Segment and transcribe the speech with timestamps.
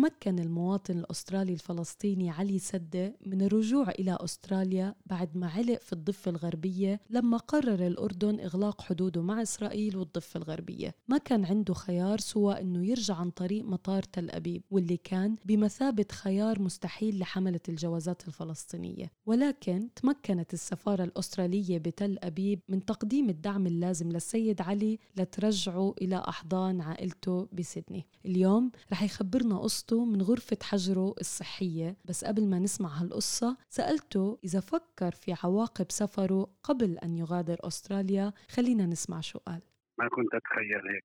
[0.00, 6.30] تمكن المواطن الأسترالي الفلسطيني علي سدة من الرجوع إلى أستراليا بعد ما علق في الضفة
[6.30, 10.94] الغربية لما قرر الأردن إغلاق حدوده مع إسرائيل والضفة الغربية.
[11.08, 16.06] ما كان عنده خيار سوى أنه يرجع عن طريق مطار تل أبيب واللي كان بمثابة
[16.12, 19.12] خيار مستحيل لحملة الجوازات الفلسطينية.
[19.26, 26.80] ولكن تمكنت السفارة الأسترالية بتل أبيب من تقديم الدعم اللازم للسيد علي لترجعه إلى أحضان
[26.80, 28.06] عائلته بسيدني.
[28.26, 34.60] اليوم رح يخبرنا قصته من غرفة حجره الصحية بس قبل ما نسمع هالقصة سألته إذا
[34.60, 38.32] فكر في عواقب سفره قبل أن يغادر أستراليا.
[38.48, 39.60] خلينا نسمع شو قال.
[39.98, 41.04] ما كنت أتخيل هيك.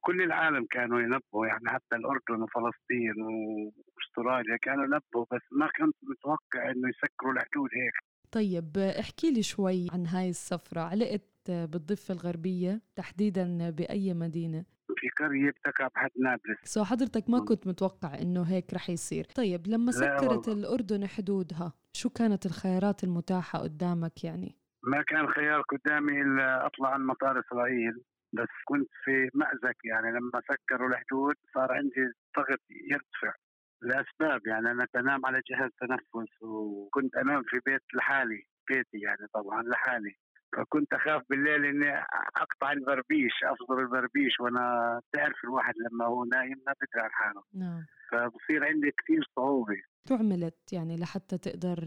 [0.00, 6.70] كل العالم كانوا ينبهوا يعني حتى الأردن وفلسطين وأستراليا كانوا ينبهوا بس ما كنت متوقع
[6.70, 7.92] إنه يسكروا الحدود هيك.
[8.32, 10.80] طيب احكي لي شوي عن هاي السفرة.
[10.80, 14.64] علقت بالضفة الغربية تحديدا بأي مدينة؟
[15.02, 16.58] في قرية بتقع بحد نابلس.
[16.64, 19.24] سو حضرتك ما كنت متوقع إنه هيك رح يصير.
[19.24, 26.22] طيب لما سكرت الأردن حدودها شو كانت الخيارات المتاحة قدامك يعني؟ ما كان خيار قدامي
[26.22, 27.94] إلا أطلع عن مطار إسرائيل
[28.32, 30.10] بس كنت في مأزق يعني.
[30.10, 32.04] لما سكروا الحدود صار عندي
[32.36, 33.34] ضغط يرتفع
[33.82, 34.70] لأسباب يعني.
[34.70, 40.14] أنا تنام على جهاز تنفس وكنت أنام في بيت لحالي بيتي يعني طبعا لحالي.
[40.56, 41.98] فكنت أخاف بالليل إني
[42.36, 47.42] أقطع البربيش أفضل البربيش وأنا تعرف الواحد لما هو نايم ما بيدري عن حاله.
[47.54, 47.86] نعم.
[48.10, 49.82] فبصير عندي كثير صعوبة.
[50.08, 51.78] شو عملت يعني لحتى تقدر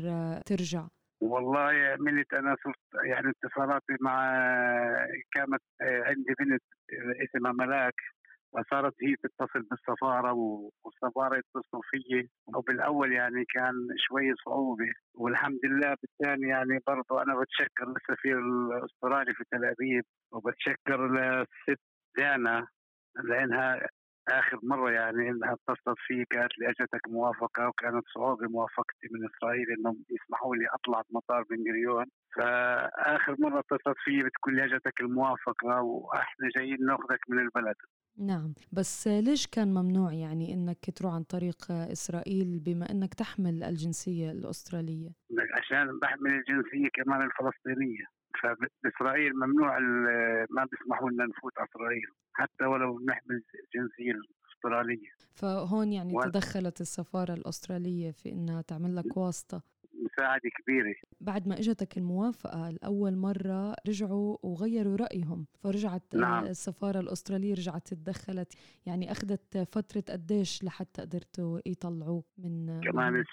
[0.45, 0.87] ترجع؟
[1.21, 4.35] والله عملت أنا صرت يعني اتصالاتي مع
[5.31, 6.63] كانت عندي بنت
[7.23, 7.93] اسمها ملاك.
[8.55, 10.33] وصارت هي تتصل بالسفارة
[10.83, 12.29] والسفارة يتصلوا فيي.
[12.55, 14.91] وبالأول يعني كان شوي صعوبة.
[15.13, 20.03] والحمد لله بالثاني يعني برضه أنا بتشكر للسفير الأسترالي في تل أبيب.
[20.31, 21.81] وبتشكر للست
[22.17, 22.67] دانا
[23.23, 23.87] لأنها
[24.29, 29.65] آخر مرة يعني إنها اتصلت في قالت لي أجتك موافقة وكانت صعوبة موافقتي من إسرائيل
[29.77, 32.05] إنهم يسمحوا لي أطلع بمطار بن جريون.
[32.35, 37.75] فآخر مرة اتصلت في بتقول لي أجتك الموافقة وإحنا جايين نأخذك من البلد.
[38.17, 38.53] نعم.
[38.71, 45.09] بس ليش كان ممنوع يعني إنك تروح عن طريق إسرائيل بما إنك تحمل الجنسية الأسترالية؟
[45.57, 48.05] عشان بحمل الجنسية كمان الفلسطينية.
[48.41, 49.79] فبإسرائيل ممنوع
[50.49, 55.09] ما بيسمحوا لنا نفوت على إسرائيل حتى ولو نحمل الجنسية الأسترالية.
[55.35, 56.21] فهون يعني و...
[56.21, 59.61] تدخلت السفارة الأسترالية في إنها تعمل لك واسطة.
[60.17, 66.45] مساعدة كبيرة بعد ما إجتك الموافقة لأول مرة رجعوا وغيروا رأيهم فرجعت نعم.
[66.45, 68.53] السفارة الأسترالية رجعت تدخلت
[68.85, 73.23] يعني أخذت فترة قديش لحتى قدرتوا يطلعوه من كمان من...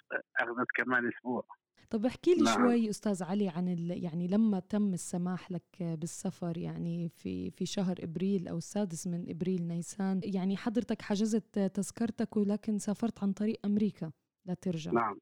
[0.41, 1.45] أخذت كمان أسبوع
[1.91, 2.55] طب احكي لي نعم.
[2.55, 4.05] شوي أستاذ علي عن ال...
[4.05, 9.69] يعني لما تم السماح لك بالسفر يعني في في شهر إبريل أو السادس من إبريل
[9.69, 14.13] نيسان يعني حضرتك حجزت تذكرتك ولكن سافرت عن طريق أمريكا
[14.47, 15.19] لترجع نعم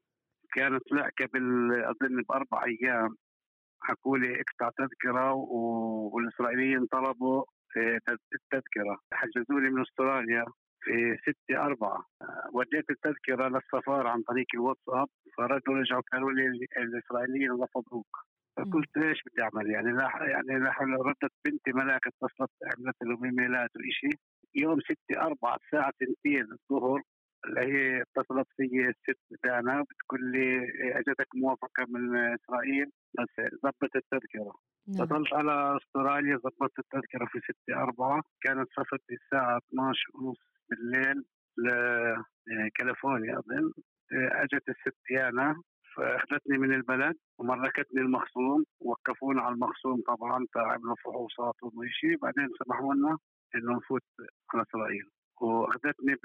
[0.53, 1.43] كانت لا قبل
[1.83, 3.15] اظن بأربع أيام.
[3.83, 5.33] حكوا لي اقطع تذكرة
[6.13, 7.43] والإسرائيليين طلبوا
[8.35, 8.97] التذكرة.
[9.13, 10.45] حجزوا لي من أستراليا
[10.83, 11.17] في
[11.49, 12.05] 6 4
[12.53, 15.07] وديت التذكرة للسفارة عن طريق الواتساب.
[15.37, 16.47] فردوا رجعوا قالوا لي
[16.77, 18.07] الإسرائيليين رفضوك
[18.57, 20.73] فقلت ليش بدي أعمل؟ يعني لا يعني لا
[21.07, 24.19] ردت بنتي ملاك اتصلت عملت لهم إيميلات وشيء
[24.55, 27.01] يوم 6 4 الساعة 2 الظهر
[27.57, 30.67] هي اتصلت في الست دانا بتقول لي
[30.99, 32.85] أجتك موافقة من إسرائيل؟
[33.19, 34.53] بس ضبط التذكرة.
[34.87, 35.01] نعم.
[35.01, 40.37] اتصلت على أستراليا ضبطت التذكرة في 6 4 كانت صفتي الساعة 12 ونص
[40.69, 41.23] بالليل
[42.47, 43.71] لكاليفورنيا أظن.
[44.13, 45.61] أجت الست ديانا
[45.95, 53.17] فأخذتني من البلد ومركتني المخصوم وقفونا على المخصوم طبعا عملوا فحوصات وشيء بعدين سمحوا لنا
[53.55, 54.01] إنه نفوت
[54.53, 55.09] على إسرائيل.
[55.41, 56.15] وأخذتني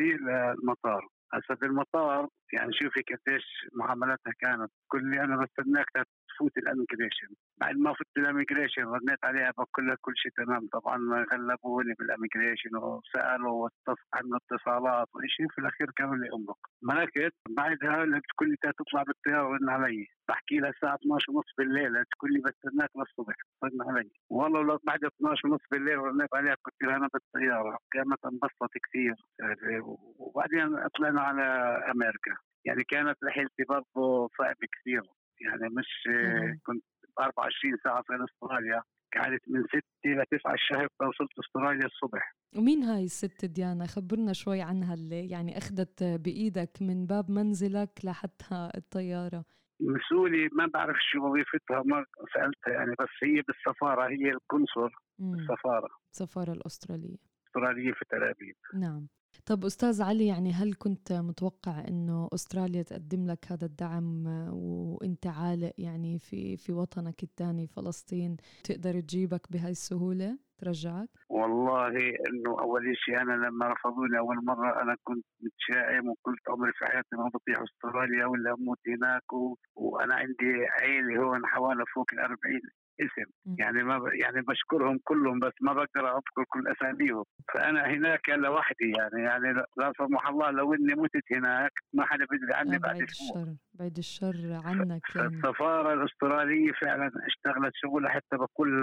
[0.00, 4.70] بتاكسي للمطار هسه بالمطار يعني شوفي قديش معاملتها كانت.
[4.88, 5.86] كل لي أنا بستناك
[6.28, 7.28] تفوت ال immigration.
[7.60, 10.68] بعد ما فت ال immigration رديت عليها بقول لها كل شيء تمام.
[10.72, 10.96] طبعا
[11.32, 13.68] غلبوني بال immigration وسألوا
[14.14, 19.70] عملوا اتصالات وشيء في الأخير قالوا لي امرق مرقت بعدها تقول لي تطلع بالطيارة ورن
[19.70, 20.06] علي.
[20.28, 23.34] بحكي لها الساعة 12 ونص بالليل تقول لي بستناك للصبح
[23.64, 24.10] رن علي.
[24.30, 27.78] والله لو بعد 12 ونص بالليل رنيت عليها قلت لها أنا بالطيارة.
[27.94, 29.14] قامت انبسطت كثير
[30.18, 31.42] وبعدين طلعنا على
[31.90, 32.36] أمريكا.
[32.64, 35.02] يعني كانت رحلتي برضه صعبة كثير.
[35.40, 36.08] يعني مش
[36.62, 36.84] كنت
[37.20, 38.82] 24 ساعة في أستراليا.
[39.14, 42.34] قعدت من 6 ل 9 الشهر وصلت أستراليا الصبح.
[42.56, 48.70] ومين هاي الست ديانا؟ خبرنا شوي عنها اللي يعني أخذت بإيدك من باب منزلك لحتى
[48.76, 49.44] الطيارة.
[49.80, 52.04] مسؤولي ما بعرف شو وظيفتها ما
[52.34, 55.88] سألتها يعني بس هي بالسفارة هي القنصل بالسفارة.
[56.12, 57.16] السفاره الأسترالية.
[57.46, 58.56] أسترالية في تل أبيب.
[58.74, 59.08] نعم.
[59.46, 65.72] طب أستاذ علي يعني هل كنت متوقع أنه أستراليا تقدم لك هذا الدعم وأنت عالق
[65.78, 71.88] يعني في في وطنك الثاني فلسطين تقدر تجيبك بهاي السهولة ترجعك؟ والله
[72.28, 77.16] إنه أول شيء أنا لما رفضوني أول مرة أنا كنت متشائم وقلت عمري في حياتي
[77.16, 79.56] ما بطيح أستراليا ولا أموت هناك و...
[79.74, 82.60] وأنا عندي عيلي هون حوالي فوق ال 40
[83.04, 84.02] اسم يعني ما ب...
[84.12, 87.24] يعني بشكرهم كلهم بس ما بقدر أذكر كل أساميهم.
[87.54, 92.54] فأنا هناك لوحدي يعني يعني لا سمح الله لو إني متت هناك ما حدا بيدري
[92.54, 93.42] عني بعد أسبوع.
[93.42, 95.28] الشر بعد الشر عنك يعني.
[95.36, 98.80] السفارة الأسترالية فعلا اشتغلت شغل حتى بكل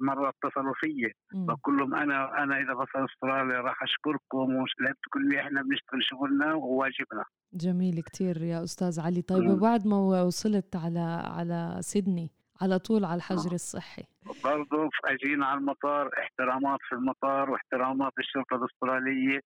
[0.00, 5.62] مرة اتصلوا في بقول لهم أنا أنا إذا بصل أستراليا راح أشكركم ولعبتكم اللي إحنا
[5.62, 7.24] بنشتغل شغلنا وواجبنا.
[7.52, 9.22] جميل كثير يا أستاذ علي.
[9.22, 12.30] طيب بعد ما وصلت على على سيدني
[12.62, 13.54] على طول على الحجر آه.
[13.54, 14.02] الصحي.
[14.44, 19.40] برضه اجينا على المطار احترامات في المطار واحترامات الشرطه الأسترالية.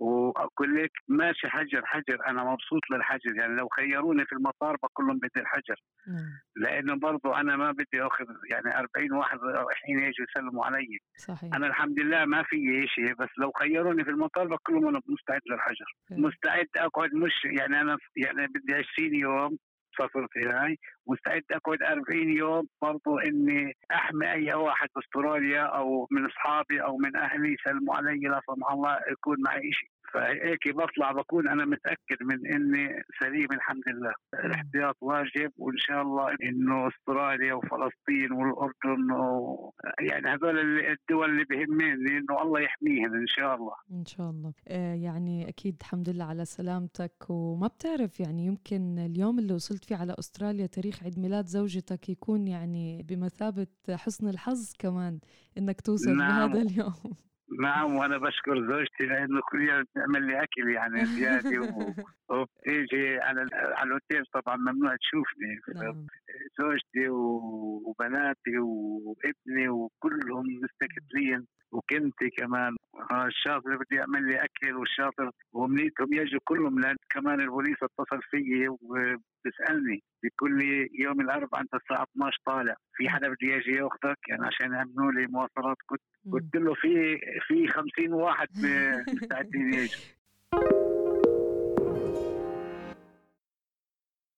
[0.00, 2.26] وأقول لك ماشي حجر حجر.
[2.26, 3.36] أنا مبسوط للحجر.
[3.36, 5.76] يعني لو خيروني في المطار بقول لهم بدي الحجر.
[6.08, 6.30] نعم.
[6.56, 10.98] لأنه برضه أنا ما بدي أخذ يعني 40 واحد رايحين يجوا يسلموا علي.
[11.16, 11.54] صحيح.
[11.54, 15.40] أنا الحمد لله ما في شيء بس لو خيروني في المطار بقول لهم أنا مستعد
[15.50, 15.94] للحجر.
[16.10, 19.58] مستعد أقعد مش يعني أنا يعني بدي 20 يوم
[19.98, 26.82] صفرتي هاي مستعد اقعد 40 يوم برضو اني احمي أي واحد باستراليا أو من أصحابي
[26.82, 31.64] أو من أهلي يسلموا علي لا سمح الله يكون معي شيء فهيك بطلع بكون أنا
[31.64, 34.12] متأكد من إني سليم الحمد لله.
[34.44, 39.72] الاحتياط واجب وإن شاء الله إنه أستراليا وفلسطين والأردن و...
[40.00, 43.72] يعني هذول الدول اللي بهمني إنه الله يحميهم إن شاء الله.
[43.92, 44.52] إن شاء الله.
[44.68, 49.96] آه يعني أكيد الحمد لله على سلامتك وما بتعرف يعني يمكن اليوم اللي وصلت فيه
[49.96, 55.20] على أستراليا تاريخ عيد ميلاد زوجتك يكون يعني بمثابة حسن الحظ كمان
[55.58, 56.48] إنك توصل نعم.
[56.52, 57.16] بهذا اليوم
[57.58, 61.74] نعم وأنا بشكر زوجتي لأنه كل يوم بتعمل لي أكل يعني زيادة
[62.28, 66.06] وبتيجي على على الأوتيل طبعا ممنوع تشوفني نعم.
[66.58, 72.76] زوجتي وبناتي وابني وكلهم مستكتلين وكنتي كمان
[73.26, 78.68] الشاطر بدي يعمل لي أكل والشاطر ومنيتهم يجوا كلهم لأن كمان البوليس اتصل فيي
[79.44, 82.74] وبيسالني بيقول لي يوم الاربعاء أنت الساعة 12 طالع.
[82.94, 85.76] في حدا بده يجي ياخذك يعني عشان يعملوا لي مواصلات.
[85.86, 86.00] كنت
[86.32, 88.48] قلت له في في 50 واحد
[89.22, 90.04] مستعدين يجوا.